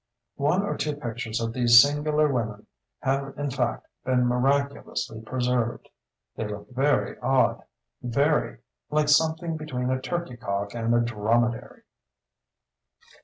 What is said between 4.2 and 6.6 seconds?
miraculously preserved. They